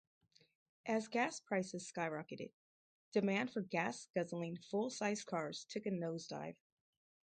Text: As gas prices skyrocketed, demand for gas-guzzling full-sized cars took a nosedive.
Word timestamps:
As 0.87 1.07
gas 1.09 1.39
prices 1.39 1.85
skyrocketed, 1.95 2.49
demand 3.11 3.51
for 3.51 3.61
gas-guzzling 3.61 4.57
full-sized 4.71 5.27
cars 5.27 5.63
took 5.69 5.85
a 5.85 5.91
nosedive. 5.91 6.55